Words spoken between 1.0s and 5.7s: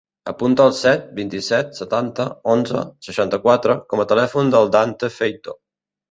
vint-i-set, setanta, onze, seixanta-quatre com a telèfon del Dante Feito.